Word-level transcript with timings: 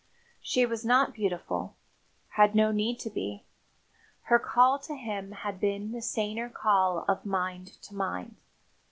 She 0.41 0.65
was 0.65 0.83
not 0.83 1.13
beautiful 1.13 1.75
had 2.29 2.55
no 2.55 2.71
need 2.71 2.97
to 3.01 3.09
be. 3.11 3.43
Her 4.23 4.39
call 4.39 4.79
to 4.79 4.95
him 4.95 5.31
had 5.31 5.59
been 5.59 5.91
the 5.91 6.01
saner 6.01 6.49
call 6.49 7.05
of 7.07 7.23
mind 7.23 7.79
to 7.83 7.93
mind. 7.93 8.35